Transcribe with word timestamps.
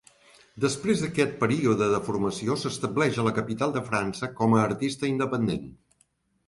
Després 0.63 1.03
d'aquest 1.03 1.35
període 1.43 1.89
de 1.97 1.99
formació, 2.07 2.57
s'estableix 2.63 3.21
a 3.21 3.27
la 3.29 3.35
capital 3.39 3.77
de 3.79 3.85
França 3.93 4.33
com 4.43 4.59
a 4.59 4.67
artista 4.71 5.13
independent. 5.17 5.71